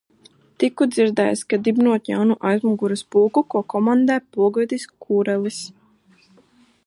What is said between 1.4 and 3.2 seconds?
ka dibinot jaunu aizmugures